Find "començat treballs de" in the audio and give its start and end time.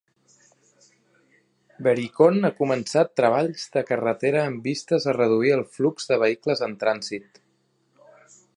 2.61-3.83